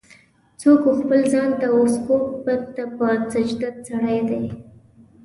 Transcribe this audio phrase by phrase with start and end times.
[0.61, 4.43] "څوک و خپل ځان ته اوڅوک بت ته په سجده ستړی دی.